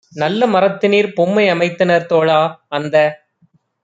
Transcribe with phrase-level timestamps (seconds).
[0.13, 2.39] நல்ல மரத்தினிற் பொம்மை அமைத்தனர் தோழா-
[2.77, 2.95] அந்த